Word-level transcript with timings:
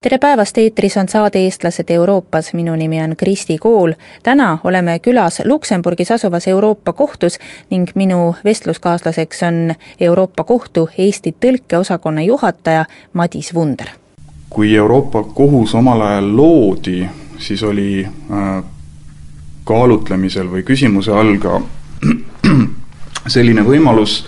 tere 0.00 0.18
päevast, 0.18 0.58
eetris 0.58 0.96
on 0.96 1.08
saade 1.08 1.38
Eestlased 1.38 1.90
Euroopas, 1.90 2.52
minu 2.54 2.76
nimi 2.76 3.02
on 3.02 3.16
Kristi 3.16 3.58
Kool. 3.58 3.92
täna 4.22 4.58
oleme 4.64 4.98
külas 4.98 5.42
Luksemburgis 5.44 6.10
asuvas 6.10 6.48
Euroopa 6.48 6.92
Kohtus 6.92 7.38
ning 7.70 7.88
minu 7.94 8.34
vestluskaaslaseks 8.44 9.42
on 9.42 9.74
Euroopa 10.00 10.44
Kohtu 10.44 10.88
Eesti 10.98 11.34
tõlkeosakonna 11.40 12.22
juhataja 12.22 12.84
Madis 13.12 13.54
Vunder. 13.54 13.86
kui 14.50 14.76
Euroopa 14.76 15.22
Kohus 15.22 15.74
omal 15.74 16.00
ajal 16.00 16.36
loodi, 16.36 17.08
siis 17.38 17.62
oli 17.62 18.06
äh, 18.06 18.64
kaalutlemisel 19.64 20.46
või 20.46 20.62
küsimuse 20.62 21.12
all 21.12 21.36
ka 21.38 21.60
selline 23.34 23.62
võimalus, 23.66 24.24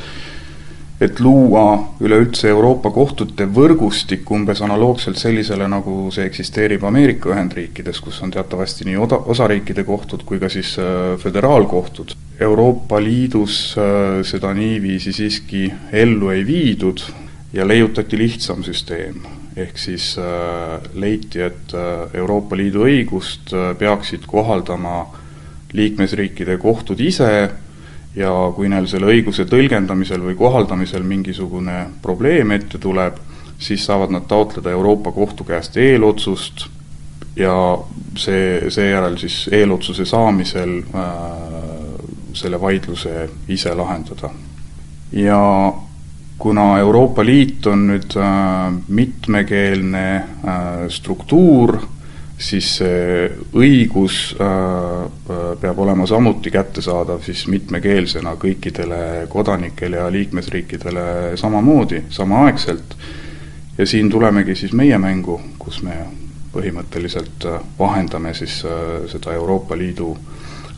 et 1.00 1.20
luua 1.20 1.94
üleüldse 2.04 2.50
Euroopa 2.52 2.90
kohtute 2.92 3.46
võrgustik 3.48 4.28
umbes 4.30 4.60
analoogselt 4.60 5.16
sellisele, 5.16 5.64
nagu 5.70 6.10
see 6.12 6.26
eksisteerib 6.28 6.84
Ameerika 6.84 7.30
Ühendriikides, 7.32 8.02
kus 8.04 8.20
on 8.24 8.32
teatavasti 8.34 8.84
nii 8.88 8.98
oda, 9.00 9.16
osariikide 9.32 9.86
kohtud 9.88 10.26
kui 10.28 10.40
ka 10.42 10.50
siis 10.52 10.74
äh, 10.78 11.14
föderaalkohtud. 11.22 12.12
Euroopa 12.40 13.00
Liidus 13.00 13.56
äh, 13.80 14.20
seda 14.28 14.52
niiviisi 14.56 15.14
siiski 15.16 15.70
ellu 15.92 16.34
ei 16.34 16.44
viidud 16.46 17.00
ja 17.56 17.66
leiutati 17.66 18.18
lihtsam 18.20 18.64
süsteem. 18.64 19.24
ehk 19.56 19.78
siis 19.78 20.14
äh, 20.18 20.84
leiti, 20.94 21.40
et 21.42 21.72
Euroopa 22.14 22.56
Liidu 22.56 22.84
õigust 22.86 23.50
peaksid 23.78 24.28
kohaldama 24.28 25.08
liikmesriikide 25.72 26.56
kohtud 26.58 27.00
ise 27.00 27.50
ja 28.16 28.30
kui 28.56 28.68
neil 28.68 28.88
selle 28.90 29.06
õiguse 29.12 29.46
tõlgendamisel 29.46 30.22
või 30.24 30.34
kohaldamisel 30.38 31.02
mingisugune 31.06 31.86
probleem 32.02 32.50
ette 32.56 32.78
tuleb, 32.78 33.20
siis 33.58 33.84
saavad 33.86 34.10
nad 34.10 34.26
taotleda 34.28 34.70
Euroopa 34.70 35.12
Kohtu 35.12 35.44
käest 35.44 35.76
eelotsust 35.76 36.66
ja 37.36 37.54
see, 38.18 38.70
seejärel 38.70 39.18
siis 39.20 39.44
eelotsuse 39.52 40.04
saamisel 40.04 40.80
äh, 40.94 41.04
selle 42.32 42.60
vaidluse 42.60 43.28
ise 43.48 43.74
lahendada. 43.74 44.30
ja 45.12 45.72
kuna 46.38 46.78
Euroopa 46.78 47.24
Liit 47.24 47.66
on 47.66 47.86
nüüd 47.90 48.16
äh, 48.16 48.72
mitmekeelne 48.88 50.04
äh, 50.16 50.88
struktuur, 50.88 51.78
siis 52.40 52.68
see 52.80 53.26
õigus 53.56 54.16
äh, 54.40 54.46
äh, 55.04 55.42
peab 55.60 55.78
olema 55.84 56.06
samuti 56.08 56.50
kättesaadav 56.50 57.20
siis 57.24 57.44
mitmekeelsena 57.52 58.34
kõikidele 58.40 59.26
kodanikele 59.28 60.00
ja 60.00 60.08
liikmesriikidele 60.12 61.36
samamoodi, 61.40 62.04
samaaegselt. 62.08 62.96
ja 63.78 63.86
siin 63.86 64.10
tulemegi 64.10 64.54
siis 64.54 64.72
meie 64.72 64.98
mängu, 64.98 65.40
kus 65.58 65.82
me 65.82 65.96
põhimõtteliselt 66.52 67.46
äh, 67.46 67.60
vahendame 67.78 68.34
siis 68.34 68.62
seda 69.12 69.32
Euroopa 69.36 69.76
Liidu 69.78 70.16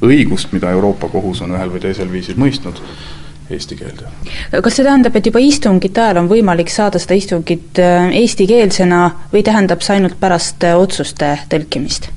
õigust, 0.02 0.52
mida 0.52 0.70
Euroopa 0.70 1.08
Kohus 1.08 1.42
on 1.42 1.54
ühel 1.54 1.70
või 1.70 1.80
teisel 1.80 2.10
viisil 2.10 2.38
mõistnud 2.38 2.82
eesti 3.56 3.76
keelde. 3.78 4.08
kas 4.62 4.76
see 4.76 4.86
tähendab, 4.86 5.16
et 5.16 5.28
juba 5.28 5.42
istungite 5.42 6.02
ajal 6.02 6.22
on 6.22 6.30
võimalik 6.30 6.72
saada 6.72 7.00
seda 7.02 7.18
istungit 7.18 7.78
äh, 7.82 8.10
eestikeelsena 8.22 9.04
või 9.32 9.44
tähendab 9.46 9.84
see 9.84 9.98
ainult 9.98 10.18
pärast 10.20 10.64
äh, 10.66 10.76
otsuste 10.78 11.34
tõlkimist? 11.52 12.10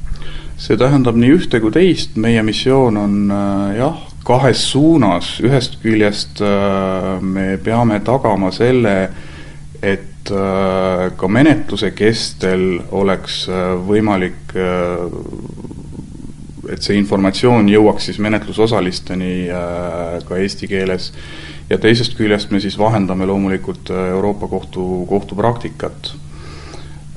see 0.57 0.79
tähendab 0.79 1.17
nii 1.19 1.35
ühte 1.35 1.61
kui 1.63 1.73
teist, 1.75 2.15
meie 2.15 2.43
missioon 2.45 2.97
on 2.97 3.15
äh, 3.31 3.77
jah, 3.81 4.01
kahes 4.25 4.63
suunas, 4.71 5.35
ühest 5.45 5.77
küljest 5.83 6.39
me 7.21 7.59
peame 7.61 7.99
tagama 8.01 8.49
selle, 8.55 8.95
et 9.85 10.25
ka 10.25 11.27
menetluse 11.29 11.91
kestel 11.93 12.79
oleks 12.89 13.43
võimalik 13.85 14.55
et 16.73 16.85
see 16.85 16.97
informatsioon 16.99 17.69
jõuaks 17.69 18.09
siis 18.09 18.19
menetlusosalisteni 18.23 19.47
äh, 19.53 20.19
ka 20.27 20.39
eesti 20.41 20.69
keeles 20.71 21.11
ja 21.69 21.79
teisest 21.81 22.17
küljest 22.17 22.53
me 22.53 22.61
siis 22.63 22.77
vahendame 22.79 23.27
loomulikult 23.29 23.91
äh, 23.93 24.11
Euroopa 24.13 24.49
Kohtu, 24.51 25.05
kohtupraktikat. 25.09 26.13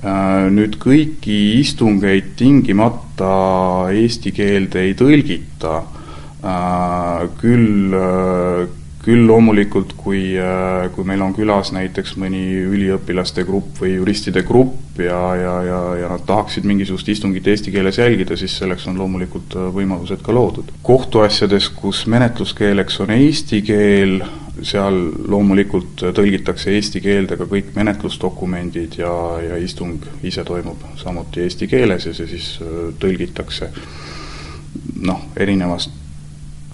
Äh, 0.04 0.48
nüüd 0.54 0.78
kõiki 0.82 1.38
istungeid 1.58 2.34
tingimata 2.38 3.32
eesti 3.94 4.32
keelde 4.36 4.84
ei 4.86 4.98
tõlgita, 4.98 5.80
küll 7.40 7.94
küll 9.04 9.26
loomulikult, 9.28 9.92
kui, 9.96 10.22
äh, 10.40 10.88
kui 10.94 11.06
meil 11.06 11.22
on 11.22 11.34
külas 11.36 11.70
näiteks 11.74 12.16
mõni 12.18 12.42
üliõpilaste 12.66 13.44
grupp 13.46 13.78
või 13.82 13.94
juristide 13.94 14.42
grupp 14.46 14.98
ja, 14.98 15.20
ja, 15.38 15.54
ja, 15.62 15.78
ja 16.02 16.08
nad 16.10 16.24
tahaksid 16.26 16.66
mingisugust 16.66 17.08
istungit 17.12 17.46
eesti 17.46 17.72
keeles 17.74 18.00
jälgida, 18.00 18.36
siis 18.36 18.56
selleks 18.58 18.88
on 18.90 18.98
loomulikult 18.98 19.54
äh, 19.54 19.68
võimalused 19.74 20.24
ka 20.24 20.34
loodud. 20.34 20.72
kohtuasjades, 20.82 21.70
kus 21.78 22.04
menetluskeeleks 22.10 22.98
on 23.04 23.14
eesti 23.14 23.62
keel, 23.62 24.18
seal 24.66 24.98
loomulikult 25.30 26.02
tõlgitakse 26.18 26.74
eesti 26.74 27.00
keelde 27.04 27.38
ka 27.38 27.46
kõik 27.46 27.70
menetlusdokumendid 27.78 28.98
ja, 28.98 29.14
ja 29.44 29.60
istung 29.62 30.02
ise 30.26 30.42
toimub 30.44 30.82
samuti 30.98 31.46
eesti 31.46 31.70
keeles 31.70 32.10
ja 32.10 32.16
see 32.18 32.26
siis 32.34 32.50
äh, 32.66 32.90
tõlgitakse 32.98 33.70
noh, 35.06 35.22
erinevast 35.38 36.07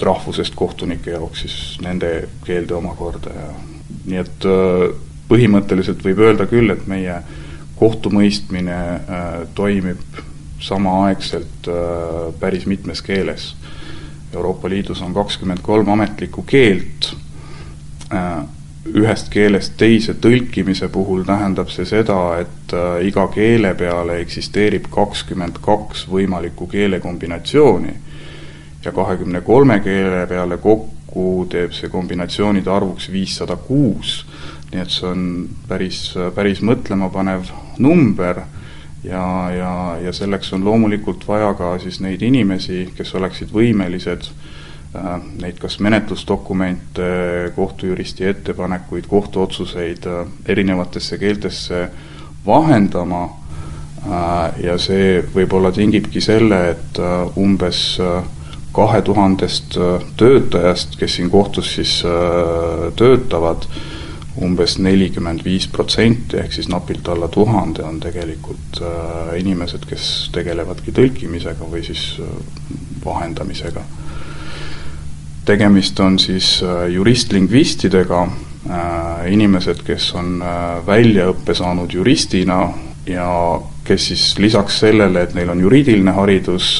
rahvusest 0.00 0.54
kohtunike 0.54 1.10
jaoks 1.10 1.40
siis 1.40 1.78
nende 1.82 2.28
keelde 2.44 2.74
omakorda 2.74 3.30
ja 3.34 3.48
nii 4.04 4.20
et 4.20 4.46
äh, 4.48 4.86
põhimõtteliselt 5.28 6.04
võib 6.04 6.22
öelda 6.24 6.46
küll, 6.50 6.72
et 6.72 6.86
meie 6.90 7.20
kohtumõistmine 7.78 8.78
äh, 8.78 9.36
toimib 9.54 10.20
samaaegselt 10.62 11.68
äh, 11.68 12.32
päris 12.40 12.66
mitmes 12.70 13.02
keeles. 13.02 13.52
Euroopa 14.34 14.68
Liidus 14.68 15.02
on 15.02 15.14
kakskümmend 15.14 15.62
kolm 15.62 15.88
ametlikku 15.94 16.42
keelt, 16.42 17.12
ühest 18.90 19.28
keelest 19.30 19.76
teise 19.78 20.16
tõlkimise 20.18 20.88
puhul 20.90 21.22
tähendab 21.28 21.70
see 21.70 21.86
seda, 21.86 22.16
et 22.42 22.74
iga 23.06 23.28
keele 23.30 23.70
peale 23.78 24.16
eksisteerib 24.24 24.88
kakskümmend 24.90 25.60
kaks 25.62 26.08
võimalikku 26.10 26.66
keelekombinatsiooni 26.72 27.94
ja 28.84 28.92
kahekümne 28.92 29.40
kolme 29.40 29.80
keele 29.80 30.26
peale 30.26 30.58
kokku 30.58 31.46
teeb 31.50 31.72
see 31.72 31.88
kombinatsioonide 31.88 32.70
arvuks 32.70 33.10
viissada 33.12 33.56
kuus. 33.56 34.24
nii 34.72 34.82
et 34.82 34.90
see 34.90 35.06
on 35.06 35.48
päris, 35.68 36.14
päris 36.34 36.62
mõtlemapanev 36.62 37.52
number 37.78 38.42
ja, 39.04 39.50
ja, 39.56 39.96
ja 40.02 40.12
selleks 40.12 40.52
on 40.52 40.64
loomulikult 40.64 41.28
vaja 41.28 41.52
ka 41.54 41.76
siis 41.78 42.00
neid 42.00 42.22
inimesi, 42.22 42.88
kes 42.96 43.14
oleksid 43.14 43.52
võimelised 43.54 44.26
äh, 44.96 45.20
neid 45.42 45.60
kas 45.62 45.78
menetlusdokumente, 45.84 47.08
kohtujuristi 47.56 48.28
ettepanekuid, 48.32 49.08
kohtuotsuseid 49.10 50.08
äh, 50.10 50.26
erinevatesse 50.46 51.18
keeltesse 51.18 51.88
vahendama 52.46 53.24
äh, 53.28 54.64
ja 54.64 54.78
see 54.78 55.20
võib-olla 55.34 55.72
tingibki 55.72 56.24
selle, 56.24 56.64
et 56.74 57.02
umbes 57.40 57.98
kahe 58.74 59.02
tuhandest 59.06 59.76
äh, 59.78 60.02
töötajast, 60.18 60.96
kes 60.98 61.18
siin 61.18 61.30
kohtus 61.30 61.74
siis 61.76 62.00
äh, 62.06 62.90
töötavad, 62.98 63.68
umbes 64.42 64.80
nelikümmend 64.82 65.44
viis 65.46 65.68
protsenti 65.70 66.40
ehk 66.42 66.56
siis 66.56 66.66
napilt 66.68 67.06
alla 67.08 67.28
tuhande 67.30 67.84
on 67.86 68.00
tegelikult 68.02 68.80
äh, 68.82 69.36
inimesed, 69.38 69.86
kes 69.86 70.08
tegelevadki 70.34 70.94
tõlkimisega 70.94 71.70
või 71.70 71.84
siis 71.86 72.16
vahendamisega. 73.04 73.82
tegemist 75.44 76.00
on 76.00 76.18
siis 76.18 76.62
juristlingvistidega, 76.88 78.20
inimesed, 79.28 79.82
kes 79.84 80.06
on 80.16 80.38
väljaõppe 80.86 81.54
saanud 81.54 81.92
juristina 81.92 82.62
ja 83.06 83.26
kes 83.84 84.06
siis 84.10 84.24
lisaks 84.38 84.80
sellele, 84.80 85.22
et 85.22 85.34
neil 85.36 85.50
on 85.52 85.60
juriidiline 85.60 86.14
haridus, 86.16 86.78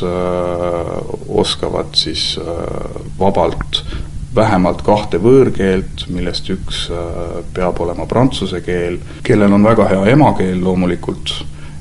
oskavad 1.29 1.93
siis 1.99 2.39
vabalt 3.19 3.83
vähemalt 4.35 4.83
kahte 4.83 5.21
võõrkeelt, 5.23 6.07
millest 6.11 6.49
üks 6.51 6.87
peab 7.55 7.81
olema 7.85 8.07
prantsuse 8.11 8.61
keel, 8.65 8.99
kellel 9.23 9.53
on 9.53 9.67
väga 9.69 9.89
hea 9.93 10.07
emakeel 10.15 10.63
loomulikult 10.65 11.35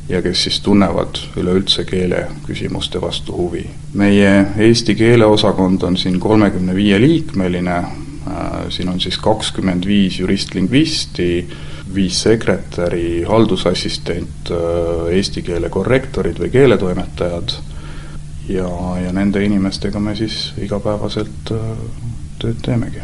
ja 0.09 0.21
kes 0.21 0.43
siis 0.43 0.59
tunnevad 0.61 1.17
üleüldse 1.39 1.85
keele 1.87 2.27
küsimuste 2.47 3.01
vastu 3.01 3.33
huvi. 3.37 3.65
meie 3.93 4.45
eesti 4.57 4.95
keeleosakond 4.95 5.83
on 5.83 5.97
siin 5.97 6.19
kolmekümne 6.19 6.75
viie 6.75 7.01
liikmeline, 7.01 7.83
siin 8.69 8.89
on 8.89 8.99
siis 8.99 9.17
kakskümmend 9.21 9.85
viis 9.87 10.19
jurist-lingvisti, 10.19 11.29
viis 11.93 12.21
sekretäri, 12.23 13.23
haldusassistent, 13.27 14.51
eesti 15.11 15.43
keele 15.45 15.69
korrektorid 15.73 16.39
või 16.39 16.51
keeletoimetajad 16.53 17.57
ja, 18.49 18.69
ja 19.03 19.11
nende 19.15 19.43
inimestega 19.45 19.99
me 19.99 20.15
siis 20.15 20.53
igapäevaselt 20.61 21.51
tööd 22.39 22.63
teemegi. 22.65 23.03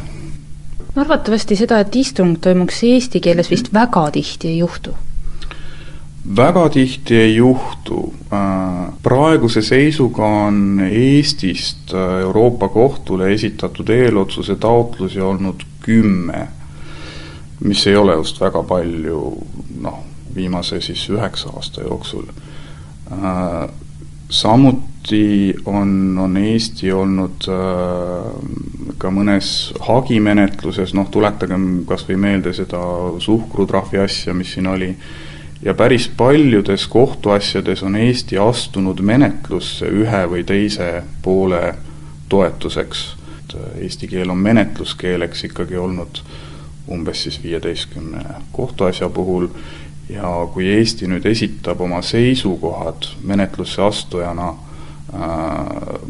no 0.96 1.04
arvatavasti 1.04 1.60
seda, 1.60 1.80
et 1.84 1.96
istung 1.96 2.40
toimuks 2.42 2.84
eesti 2.88 3.22
keeles 3.24 3.52
vist 3.52 3.74
väga 3.74 4.10
tihti 4.16 4.54
ei 4.54 4.58
juhtu 4.64 4.96
väga 6.36 6.70
tihti 6.70 7.16
ei 7.16 7.36
juhtu. 7.36 8.14
Äh, 8.34 8.94
praeguse 9.04 9.62
seisuga 9.62 10.26
on 10.26 10.80
Eestist 10.92 11.94
äh, 11.94 12.20
Euroopa 12.22 12.70
Kohtule 12.70 13.34
esitatud 13.34 13.90
eelotsuse 13.90 14.56
taotlusi 14.56 15.22
olnud 15.22 15.64
kümme, 15.82 16.48
mis 17.64 17.88
ei 17.88 17.96
ole 17.96 18.14
just 18.14 18.42
väga 18.42 18.64
palju, 18.64 19.22
noh, 19.82 20.04
viimase 20.36 20.82
siis 20.82 21.10
üheksa 21.10 21.50
aasta 21.50 21.82
jooksul. 21.82 22.28
Äh, 23.12 23.70
samuti 24.30 25.56
on, 25.66 26.18
on 26.22 26.38
Eesti 26.38 26.92
olnud 26.94 27.48
ka 29.00 29.10
mõnes 29.10 29.72
hagimenetluses, 29.82 30.94
noh, 30.94 31.10
tuletagem 31.10 31.66
kas 31.90 32.06
või 32.06 32.20
meelde 32.22 32.54
seda 32.54 32.84
suhkrutrahvi 33.18 34.04
asja, 34.04 34.36
mis 34.38 34.54
siin 34.54 34.68
oli 34.70 34.92
ja 35.62 35.74
päris 35.74 36.12
paljudes 36.18 36.88
kohtuasjades 36.88 37.84
on 37.84 37.96
Eesti 37.96 38.38
astunud 38.38 39.02
menetlusse 39.02 39.86
ühe 39.86 40.24
või 40.32 40.44
teise 40.44 41.04
poole 41.22 41.76
toetuseks. 42.30 43.18
Eesti 43.82 44.08
keel 44.08 44.30
on 44.30 44.38
menetluskeeleks 44.38 45.44
ikkagi 45.44 45.78
olnud 45.78 46.22
umbes 46.92 47.24
siis 47.24 47.44
viieteistkümne 47.44 48.24
kohtuasja 48.52 49.10
puhul 49.10 49.48
ja 50.10 50.48
kui 50.54 50.68
Eesti 50.68 51.08
nüüd 51.08 51.26
esitab 51.26 51.82
oma 51.82 52.02
seisukohad 52.02 53.10
menetlusse 53.24 53.82
astujana 53.82 54.48
äh, 54.50 54.60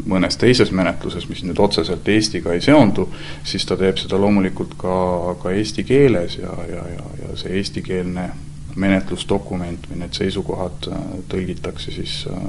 mõnes 0.06 0.38
teises 0.40 0.72
menetluses, 0.72 1.28
mis 1.30 1.44
nüüd 1.44 1.60
otseselt 1.60 2.08
Eestiga 2.08 2.54
ei 2.54 2.62
seondu, 2.62 3.10
siis 3.44 3.66
ta 3.66 3.78
teeb 3.80 3.98
seda 4.00 4.20
loomulikult 4.20 4.78
ka, 4.78 5.00
ka 5.42 5.52
eesti 5.52 5.84
keeles 5.84 6.38
ja, 6.38 6.54
ja, 6.70 6.86
ja, 6.96 7.10
ja 7.24 7.36
see 7.40 7.58
eestikeelne 7.60 8.30
menetlusdokument 8.80 9.90
või 9.90 10.04
need 10.04 10.16
seisukohad 10.18 10.90
äh, 10.92 11.04
tõlgitakse 11.32 11.94
siis 11.96 12.22
äh, 12.32 12.48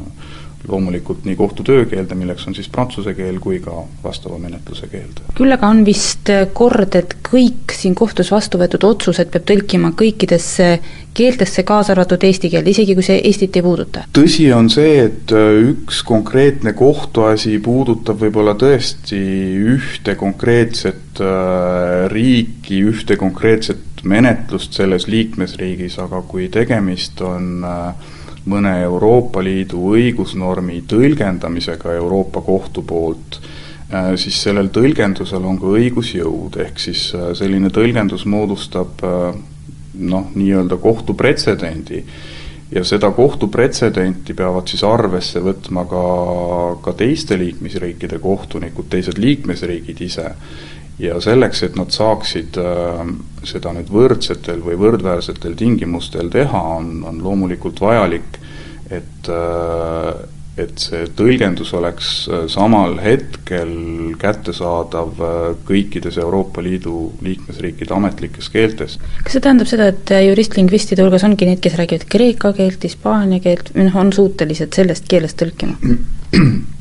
loomulikult 0.69 1.25
nii 1.25 1.37
kohtu 1.37 1.65
töökeelde, 1.65 2.15
milleks 2.15 2.47
on 2.49 2.55
siis 2.55 2.69
prantsuse 2.69 3.15
keel, 3.17 3.39
kui 3.41 3.61
ka 3.65 3.73
vastava 4.05 4.39
menetluse 4.39 4.91
keelde. 4.93 5.25
küll 5.37 5.57
aga 5.57 5.71
on 5.73 5.85
vist 5.87 6.31
kord, 6.57 6.97
et 6.99 7.17
kõik 7.27 7.73
siin 7.75 7.95
kohtus 7.97 8.31
vastu 8.33 8.61
võetud 8.61 8.85
otsused 8.85 9.31
peab 9.33 9.47
tõlkima 9.49 9.93
kõikidesse 9.97 10.69
keeltesse, 11.17 11.65
kaasa 11.67 11.95
arvatud 11.95 12.23
eesti 12.29 12.53
keelde, 12.53 12.75
isegi 12.75 12.95
kui 12.95 13.07
see 13.07 13.21
Eestit 13.25 13.57
ei 13.57 13.65
puuduta? 13.65 14.05
tõsi 14.17 14.51
on 14.57 14.69
see, 14.73 14.99
et 15.07 15.33
äh, 15.33 15.63
üks 15.73 16.03
konkreetne 16.07 16.75
kohtuasi 16.77 17.57
puudutab 17.65 18.21
võib-olla 18.21 18.57
tõesti 18.61 19.21
ühte 19.77 20.17
konkreetset 20.21 20.99
riiki, 22.11 22.79
ühte 22.87 23.17
konkreetset 23.21 23.90
menetlust 24.05 24.77
selles 24.77 25.07
liikmesriigis, 25.11 25.99
aga 26.03 26.23
kui 26.29 26.49
tegemist 26.53 27.21
on 27.25 27.65
äh, 27.67 28.11
mõne 28.51 28.75
Euroopa 28.85 29.43
Liidu 29.45 29.93
õigusnormi 29.95 30.83
tõlgendamisega 30.89 31.95
Euroopa 31.99 32.41
Kohtu 32.47 32.85
poolt, 32.87 33.41
äh, 33.93 34.13
siis 34.21 34.41
sellel 34.43 34.73
tõlgendusel 34.73 35.45
on 35.45 35.61
ka 35.61 35.75
õigusjõud, 35.77 36.61
ehk 36.67 36.81
siis 36.81 37.11
äh, 37.15 37.31
selline 37.39 37.73
tõlgendus 37.75 38.27
moodustab 38.27 39.05
noh, 40.01 40.29
nii-öelda 40.35 40.79
kohtupretsedendi 40.81 42.05
ja 42.71 42.85
seda 42.87 43.11
kohtupretsedenti 43.11 44.35
peavad 44.39 44.71
siis 44.71 44.85
arvesse 44.87 45.43
võtma 45.43 45.85
ka, 45.91 46.03
ka 46.85 46.95
teiste 46.97 47.39
liikmesriikide 47.39 48.21
kohtunikud, 48.23 48.87
teised 48.93 49.19
liikmesriigid 49.19 50.05
ise 50.07 50.29
ja 51.01 51.21
selleks, 51.23 51.65
et 51.67 51.79
nad 51.79 51.93
saaksid 51.95 52.59
äh, 52.61 52.99
seda 53.49 53.73
nüüd 53.77 53.93
võrdsetel 53.93 54.61
või 54.65 54.77
võrdväärsetel 54.81 55.57
tingimustel 55.59 56.29
teha, 56.33 56.61
on, 56.81 57.01
on 57.09 57.23
loomulikult 57.25 57.81
vajalik, 57.83 58.37
et 58.91 59.33
äh, 59.33 60.13
et 60.61 60.83
see 60.83 61.07
tõlgendus 61.17 61.71
oleks 61.79 62.09
äh, 62.29 62.43
samal 62.53 62.99
hetkel 63.01 63.71
kättesaadav 64.21 65.23
kõikides 65.65 66.19
Euroopa 66.21 66.61
Liidu 66.61 67.07
liikmesriikide 67.25 67.95
ametlikes 67.97 68.51
keeltes. 68.53 68.99
kas 69.23 69.39
see 69.39 69.45
tähendab 69.47 69.71
seda, 69.71 69.89
et 69.95 70.13
juristlingvistide 70.27 71.07
hulgas 71.07 71.25
ongi 71.25 71.49
need, 71.49 71.63
kes 71.65 71.79
räägivad 71.81 72.05
kreeka 72.13 72.53
keelt, 72.59 72.85
hispaania 72.85 73.41
keelt, 73.41 73.73
noh, 73.79 73.97
on 74.03 74.13
suutelised 74.13 74.77
sellest 74.77 75.09
keelest 75.09 75.41
tõlkima? 75.41 75.79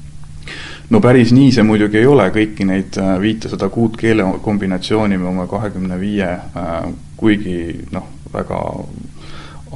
no 0.89 1.01
päris 1.01 1.33
nii 1.36 1.51
see 1.53 1.65
muidugi 1.65 2.01
ei 2.01 2.07
ole, 2.09 2.30
kõiki 2.33 2.65
neid 2.68 2.97
äh, 3.01 3.13
viitesada 3.21 3.69
kuut 3.74 3.97
keelekombinatsiooni 4.00 5.19
me 5.21 5.30
oma 5.30 5.45
kahekümne 5.50 6.00
viie, 6.01 6.30
äh, 6.30 6.77
kuigi 7.19 7.59
noh, 7.94 8.07
väga 8.33 8.62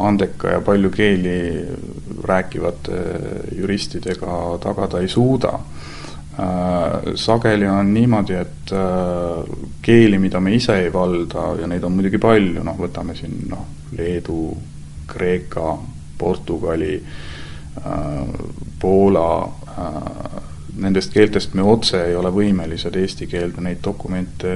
andeka 0.03 0.55
ja 0.55 0.61
palju 0.65 0.89
keeli 0.93 1.37
rääkivate 2.25 3.01
juristidega 3.59 4.57
tagada 4.63 5.03
ei 5.03 5.09
suuda. 5.11 5.53
Äh, 6.33 7.13
sageli 7.19 7.67
on 7.69 7.93
niimoodi, 7.93 8.39
et 8.39 8.73
keeli, 9.85 10.17
mida 10.17 10.39
me 10.41 10.55
ise 10.55 10.79
ei 10.81 10.93
valda 10.93 11.51
ja 11.59 11.69
neid 11.69 11.83
on 11.85 11.93
muidugi 11.93 12.17
palju, 12.21 12.63
noh, 12.65 12.79
võtame 12.79 13.13
siin 13.17 13.43
noh, 13.51 13.67
Leedu, 13.93 14.47
Kreeka, 15.13 15.75
Portugali, 16.17 16.95
Poola 18.79 19.27
nendest 20.77 21.13
keeltest 21.13 21.53
me 21.53 21.61
otse 21.61 21.99
ei 22.07 22.15
ole 22.15 22.31
võimelised 22.33 22.95
eesti 22.97 23.27
keelde 23.29 23.61
neid 23.61 23.81
dokumente 23.83 24.51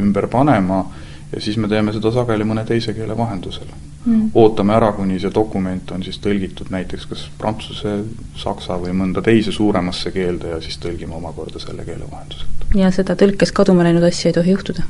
ümber 0.00 0.28
panema 0.32 0.84
ja 1.32 1.40
siis 1.40 1.56
me 1.60 1.68
teeme 1.68 1.92
seda 1.92 2.12
sageli 2.14 2.46
mõne 2.48 2.64
teise 2.68 2.94
keele 2.96 3.16
vahendusel 3.16 3.68
mm.. 4.04 4.30
ootame 4.34 4.74
ära, 4.74 4.92
kuni 4.96 5.20
see 5.20 5.32
dokument 5.34 5.92
on 5.94 6.04
siis 6.06 6.18
tõlgitud 6.24 6.72
näiteks 6.72 7.06
kas 7.10 7.26
prantsuse, 7.38 8.00
saksa 8.40 8.78
või 8.80 8.94
mõnda 9.02 9.22
teise 9.24 9.52
suuremasse 9.54 10.12
keelde 10.14 10.54
ja 10.54 10.62
siis 10.64 10.80
tõlgime 10.82 11.16
omakorda 11.18 11.62
selle 11.62 11.84
keele 11.88 12.08
vahendusel. 12.10 12.48
ja 12.80 12.90
seda 12.94 13.16
tõlkes 13.18 13.54
kaduma 13.56 13.86
läinud 13.86 14.06
asja 14.08 14.32
ei 14.32 14.38
tohi 14.40 14.56
juhtuda? 14.56 14.86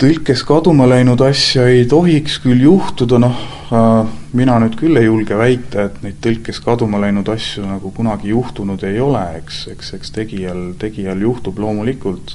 tõlkes 0.00 0.44
kaduma 0.48 0.88
läinud 0.88 1.20
asja 1.24 1.66
ei 1.68 1.86
tohiks 1.88 2.40
küll 2.44 2.66
juhtuda, 2.66 3.20
noh, 3.22 3.36
äh, 3.36 3.59
mina 3.70 4.56
nüüd 4.58 4.74
küll 4.78 4.98
ei 4.98 5.06
julge 5.06 5.36
väita, 5.38 5.84
et 5.86 6.00
neid 6.02 6.18
tõlkes 6.24 6.58
kaduma 6.64 6.98
läinud 7.02 7.28
asju 7.30 7.62
nagu 7.68 7.92
kunagi 7.94 8.32
juhtunud 8.32 8.82
ei 8.86 8.98
ole, 9.02 9.22
eks, 9.38 9.66
eks, 9.74 9.92
eks 9.98 10.14
tegijal, 10.16 10.72
tegijal 10.80 11.22
juhtub 11.22 11.60
loomulikult, 11.62 12.34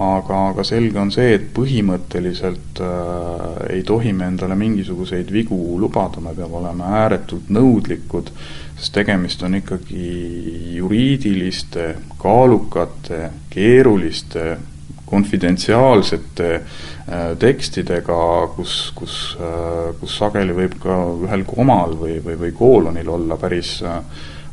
aga, 0.00 0.38
aga 0.52 0.64
selge 0.64 1.00
on 1.02 1.10
see, 1.12 1.34
et 1.36 1.50
põhimõtteliselt 1.56 2.80
äh, 2.86 3.74
ei 3.74 3.82
tohi 3.86 4.14
me 4.16 4.30
endale 4.30 4.54
mingisuguseid 4.58 5.32
vigu 5.34 5.58
lubada, 5.80 6.22
me 6.22 6.36
peame 6.38 6.60
olema 6.62 6.94
ääretult 7.02 7.50
nõudlikud, 7.52 8.30
sest 8.78 8.94
tegemist 8.94 9.42
on 9.42 9.58
ikkagi 9.58 10.06
juriidiliste, 10.78 11.94
kaalukate, 12.22 13.24
keeruliste 13.50 14.54
konfidentsiaalsete 15.10 16.48
äh, 16.54 17.32
tekstidega, 17.38 18.20
kus, 18.56 18.74
kus, 18.94 19.16
äh, 19.40 19.90
kus 20.00 20.16
sageli 20.20 20.54
võib 20.56 20.76
ka 20.82 20.98
ühel 21.26 21.44
komal 21.48 21.96
või, 21.98 22.18
või, 22.24 22.38
või 22.44 22.52
koolonil 22.56 23.10
olla 23.10 23.38
päris, 23.40 23.78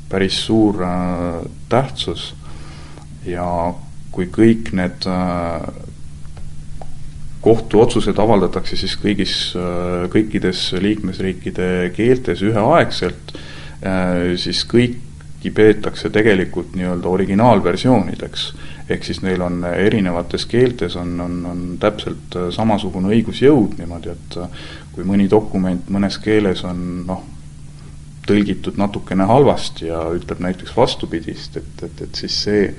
päris 0.10 0.42
suur 0.48 0.82
äh, 0.84 1.42
tähtsus. 1.70 2.32
Ja 3.28 3.48
kui 4.12 4.30
kõik 4.34 4.72
need 4.74 5.04
kohtuotsused 7.44 8.18
avaldatakse 8.18 8.78
siis 8.80 8.96
kõigis, 8.98 9.34
kõikides 10.14 10.62
liikmesriikide 10.82 11.68
keeltes 11.96 12.42
üheaegselt, 12.48 13.36
siis 14.42 14.64
kõiki 14.72 15.07
peetakse 15.54 16.10
tegelikult 16.10 16.74
nii-öelda 16.76 17.08
originaalversioonideks 17.08 18.48
ehk 18.90 19.04
siis 19.04 19.22
neil 19.22 19.42
on 19.44 19.64
erinevates 19.76 20.46
keeltes 20.46 20.96
on, 20.96 21.20
on, 21.22 21.40
on 21.46 21.64
täpselt 21.80 22.36
äh, 22.36 22.50
samasugune 22.56 23.12
õigusjõud 23.16 23.78
niimoodi, 23.80 24.14
et 24.14 24.38
äh, 24.42 24.68
kui 24.96 25.08
mõni 25.08 25.28
dokument 25.32 25.90
mõnes 25.94 26.20
keeles 26.24 26.64
on 26.68 26.84
noh, 27.08 27.24
tõlgitud 28.28 28.80
natukene 28.80 29.28
halvasti 29.28 29.92
ja 29.92 30.04
ütleb 30.16 30.44
näiteks 30.44 30.76
vastupidist, 30.76 31.60
et, 31.60 31.84
et, 31.84 32.06
et 32.08 32.24
siis 32.24 32.44
see 32.48 32.70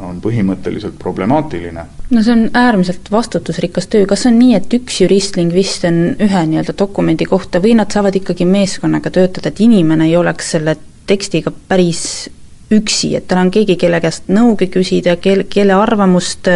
on 0.00 0.18
põhimõtteliselt 0.20 0.98
problemaatiline. 1.00 1.86
no 2.10 2.22
see 2.22 2.34
on 2.34 2.50
äärmiselt 2.52 3.08
vastutusrikas 3.12 3.88
töö, 3.92 4.04
kas 4.08 4.26
on 4.28 4.36
nii, 4.38 4.52
et 4.58 4.76
üks 4.76 5.00
jurist-lingvist 5.00 5.88
on 5.88 6.02
ühe 6.20 6.42
nii-öelda 6.50 6.76
dokumendi 6.78 7.24
kohta 7.28 7.62
või 7.64 7.72
nad 7.80 7.92
saavad 7.92 8.16
ikkagi 8.20 8.44
meeskonnaga 8.48 9.10
töötada, 9.10 9.48
et 9.48 9.64
inimene 9.64 10.08
ei 10.10 10.16
oleks 10.20 10.52
selle 10.56 10.76
tekstiga 11.06 11.52
päris 11.68 12.28
üksi, 12.74 13.14
et 13.14 13.28
tal 13.28 13.44
on 13.44 13.50
keegi, 13.54 13.76
kelle 13.78 14.00
käest 14.02 14.26
nõugi 14.32 14.66
küsida, 14.74 15.16
kel, 15.22 15.44
kelle 15.50 15.76
arvamust 15.78 16.48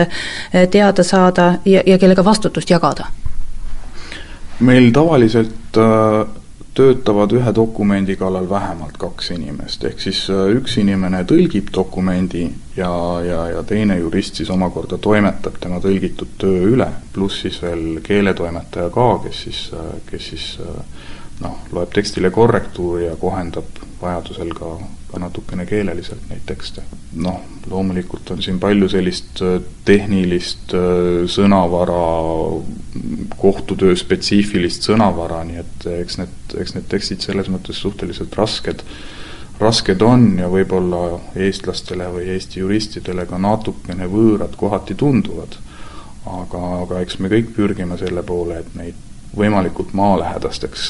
teada 0.72 1.04
saada 1.06 1.52
ja, 1.64 1.84
ja 1.86 1.98
kellega 2.02 2.24
vastutust 2.26 2.70
jagada? 2.70 3.06
meil 4.60 4.90
tavaliselt 4.92 5.76
äh, 5.76 6.26
töötavad 6.74 7.32
ühe 7.34 7.52
dokumendi 7.54 8.16
kallal 8.16 8.48
vähemalt 8.50 8.96
kaks 9.00 9.32
inimest, 9.34 9.84
ehk 9.88 10.00
siis 10.00 10.22
äh, 10.30 10.46
üks 10.56 10.76
inimene 10.80 11.22
tõlgib 11.28 11.72
dokumendi 11.74 12.44
ja, 12.76 12.92
ja, 13.26 13.40
ja 13.56 13.62
teine 13.66 13.98
jurist 13.98 14.40
siis 14.40 14.50
omakorda 14.52 14.98
toimetab 14.98 15.58
tema 15.60 15.80
tõlgitud 15.82 16.36
töö 16.40 16.70
üle, 16.74 16.88
pluss 17.14 17.42
siis 17.46 17.60
veel 17.64 18.02
keeletoimetaja 18.06 18.92
ka, 18.94 19.08
kes 19.24 19.44
siis, 19.46 19.62
äh, 19.74 19.94
kes 20.10 20.30
siis 20.34 20.46
noh, 21.40 21.60
loeb 21.72 21.92
tekstile 21.94 22.30
korrektuuri 22.30 23.06
ja 23.06 23.16
kohendab 23.20 23.80
vajadusel 24.00 24.52
ka, 24.56 24.70
ka 25.10 25.20
natukene 25.20 25.66
keeleliselt 25.68 26.28
neid 26.30 26.44
tekste. 26.48 26.82
noh, 27.20 27.40
loomulikult 27.70 28.30
on 28.30 28.42
siin 28.42 28.60
palju 28.62 28.88
sellist 28.88 29.42
äh, 29.44 29.56
tehnilist 29.84 30.74
äh, 30.76 31.24
sõnavara, 31.30 32.02
kohtutöö 33.40 33.96
spetsiifilist 33.96 34.86
sõnavara, 34.88 35.42
nii 35.48 35.62
et 35.62 35.88
eks 36.00 36.20
need, 36.20 36.36
eks 36.60 36.76
need 36.76 36.86
tekstid 36.92 37.26
selles 37.26 37.50
mõttes 37.52 37.80
suhteliselt 37.82 38.36
rasked, 38.38 38.84
rasked 39.60 40.02
on 40.06 40.30
ja 40.40 40.48
võib-olla 40.48 41.18
eestlastele 41.36 42.08
või 42.14 42.30
Eesti 42.36 42.62
juristidele 42.62 43.26
ka 43.28 43.38
natukene 43.38 44.08
võõrad 44.08 44.56
kohati 44.56 44.94
tunduvad. 44.94 45.58
aga, 46.30 46.58
aga 46.84 47.00
eks 47.00 47.18
me 47.18 47.28
kõik 47.32 47.54
pürgime 47.56 47.96
selle 47.98 48.22
poole, 48.22 48.60
et 48.60 48.74
neid 48.76 49.06
võimalikult 49.36 49.92
maalähedasteks 49.94 50.86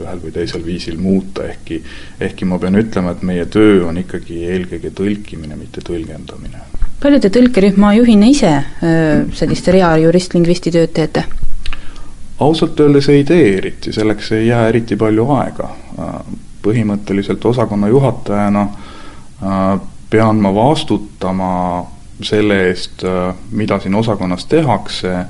ühel 0.00 0.22
või 0.22 0.32
teisel 0.32 0.64
viisil 0.64 0.96
muuta, 1.00 1.44
ehkki 1.44 1.82
ehkki 2.20 2.48
ma 2.48 2.58
pean 2.58 2.78
ütlema, 2.80 3.12
et 3.12 3.22
meie 3.26 3.44
töö 3.52 3.84
on 3.88 3.98
ikkagi 4.00 4.44
eelkõige 4.48 4.92
tõlkimine, 4.96 5.58
mitte 5.60 5.84
tõlgendamine. 5.84 6.64
palju 7.02 7.20
te 7.20 7.30
tõlkerühma 7.32 7.94
juhina 7.98 8.26
ise 8.28 8.54
sellist 9.36 9.68
reajurist-lingvisti 9.68 10.72
tööd 10.72 10.94
teete? 10.96 11.24
ausalt 12.40 12.80
öeldes 12.80 13.08
ei 13.08 13.24
tee 13.24 13.56
eriti, 13.58 13.92
selleks 13.92 14.32
ei 14.32 14.46
jää 14.46 14.68
eriti 14.68 14.96
palju 14.96 15.28
aega. 15.36 15.70
põhimõtteliselt 16.62 17.44
osakonna 17.44 17.88
juhatajana 17.88 18.68
pean 20.10 20.36
ma 20.36 20.54
vastutama 20.54 21.52
selle 22.22 22.66
eest, 22.68 23.04
mida 23.50 23.78
siin 23.80 23.94
osakonnas 23.94 24.44
tehakse 24.46 25.24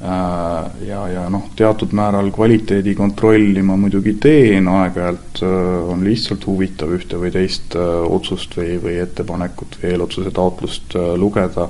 ja, 0.00 0.98
ja 1.08 1.28
noh, 1.32 1.46
teatud 1.56 1.94
määral 1.96 2.30
kvaliteedi 2.34 2.94
kontrolli 2.98 3.62
ma 3.62 3.76
muidugi 3.80 4.16
teen, 4.20 4.68
aeg-ajalt 4.68 5.42
äh, 5.46 5.92
on 5.92 6.04
lihtsalt 6.04 6.46
huvitav 6.46 6.92
ühte 6.96 7.20
või 7.20 7.30
teist 7.34 7.76
äh, 7.78 8.02
otsust 8.04 8.56
või, 8.58 8.76
või 8.82 8.98
ettepanekut 9.02 9.78
või 9.80 9.94
eelotsuse 9.94 10.34
taotlust 10.34 10.98
lugeda, 11.20 11.68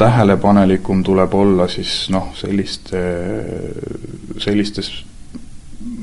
tähelepanelikum 0.00 1.04
tuleb 1.04 1.34
olla 1.36 1.68
siis 1.68 2.08
noh, 2.10 2.30
selliste, 2.34 3.04
sellistes 4.40 4.90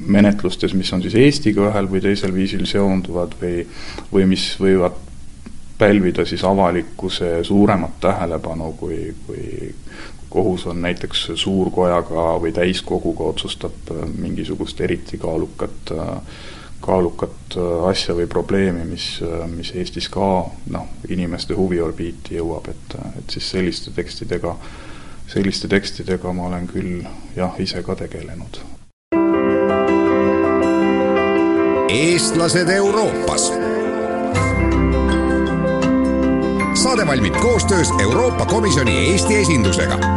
menetlustes, 0.08 0.74
mis 0.78 0.94
on 0.94 1.02
siis 1.02 1.18
Eestiga 1.18 1.68
ühel 1.72 1.90
või 1.92 2.02
teisel 2.06 2.34
viisil 2.34 2.66
seonduvad 2.70 3.36
või, 3.42 3.66
või 4.14 4.30
mis 4.30 4.52
võivad 4.62 5.04
pälvida 5.78 6.26
siis 6.26 6.44
avalikkuse 6.44 7.44
suuremat 7.44 8.00
tähelepanu 8.02 8.72
kui, 8.80 9.14
kui 9.28 9.74
kohus 10.30 10.66
on 10.68 10.82
näiteks 10.82 11.32
suurkojaga 11.36 12.28
või 12.42 12.52
täiskoguga 12.54 13.24
otsustab 13.24 13.92
äh, 13.92 14.04
mingisugust 14.18 14.82
eriti 14.82 15.18
kaalukat, 15.18 15.92
äh, 15.92 16.18
kaalukat 16.82 17.58
äh, 17.58 17.90
asja 17.90 18.16
või 18.16 18.28
probleemi, 18.28 18.86
mis, 18.86 19.08
mis 19.56 19.72
Eestis 19.76 20.10
ka 20.10 20.46
noh, 20.74 20.90
inimeste 21.10 21.56
huviorbiiti 21.58 22.38
jõuab, 22.40 22.70
et, 22.74 22.98
et 23.20 23.38
siis 23.38 23.52
selliste 23.56 23.92
tekstidega, 23.96 24.56
selliste 25.28 25.68
tekstidega 25.68 26.34
ma 26.34 26.52
olen 26.52 26.68
küll 26.68 27.06
jah, 27.36 27.56
ise 27.60 27.84
ka 27.84 27.96
tegelenud. 27.96 28.64
eestlased 31.98 32.70
Euroopas 32.70 33.48
saade 36.78 37.08
valmib 37.08 37.36
koostöös 37.42 37.90
Euroopa 38.02 38.46
Komisjoni 38.46 38.98
Eesti 39.10 39.36
esindusega 39.36 40.17